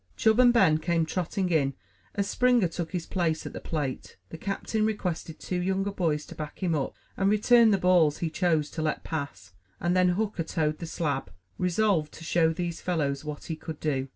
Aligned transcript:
Chub 0.17 0.39
and 0.39 0.51
Ben 0.51 0.79
came 0.79 1.05
trotting 1.05 1.51
in 1.51 1.75
as 2.15 2.27
Springer 2.27 2.67
took 2.67 2.91
his 2.91 3.05
place 3.05 3.45
at 3.45 3.53
the 3.53 3.59
plate. 3.59 4.17
The 4.29 4.37
captain 4.39 4.83
requested 4.83 5.37
two 5.39 5.61
younger 5.61 5.91
boys 5.91 6.25
to 6.25 6.33
back 6.33 6.63
him 6.63 6.73
up 6.73 6.95
and 7.15 7.29
return 7.29 7.69
the 7.69 7.77
balls 7.77 8.17
he 8.17 8.31
chose 8.31 8.71
to 8.71 8.81
let 8.81 9.03
pass, 9.03 9.51
and 9.79 9.95
then 9.95 10.09
Hooker 10.09 10.41
toed 10.43 10.79
the 10.79 10.87
slab, 10.87 11.29
resolved 11.59 12.13
to 12.13 12.23
show 12.23 12.51
these 12.51 12.81
fellows 12.81 13.23
what 13.23 13.43
he 13.45 13.55
could 13.55 13.79
do. 13.79 14.07